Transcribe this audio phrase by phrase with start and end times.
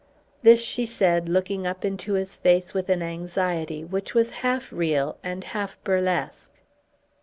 [0.41, 5.19] This she said looking up into his face with an anxiety which was half real
[5.23, 6.49] and half burlesque.